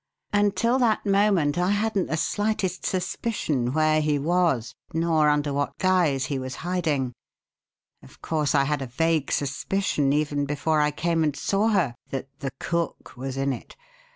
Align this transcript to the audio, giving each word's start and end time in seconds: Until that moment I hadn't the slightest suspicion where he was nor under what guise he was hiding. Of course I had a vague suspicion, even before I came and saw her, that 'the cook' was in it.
Until 0.33 0.79
that 0.79 1.05
moment 1.05 1.59
I 1.59 1.69
hadn't 1.69 2.07
the 2.07 2.17
slightest 2.17 2.87
suspicion 2.87 3.71
where 3.71 4.01
he 4.01 4.17
was 4.17 4.73
nor 4.95 5.29
under 5.29 5.53
what 5.53 5.77
guise 5.77 6.25
he 6.25 6.39
was 6.39 6.55
hiding. 6.65 7.13
Of 8.01 8.19
course 8.19 8.55
I 8.55 8.63
had 8.63 8.81
a 8.81 8.87
vague 8.87 9.31
suspicion, 9.31 10.11
even 10.11 10.45
before 10.45 10.81
I 10.81 10.89
came 10.89 11.23
and 11.23 11.35
saw 11.35 11.67
her, 11.67 11.93
that 12.09 12.29
'the 12.39 12.49
cook' 12.59 13.15
was 13.15 13.37
in 13.37 13.53
it. 13.53 13.75